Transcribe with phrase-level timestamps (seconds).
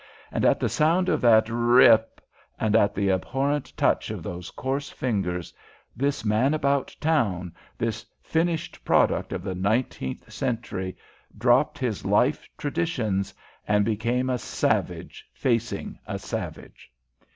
[0.31, 2.21] And at the sound of that r r rip,
[2.59, 5.53] and at the abhorrent touch of those coarse fingers,
[5.95, 10.97] this man about town, this finished product of the nineteenth century,
[11.37, 13.31] dropped his life traditions
[13.67, 16.91] and became a savage facing a savage.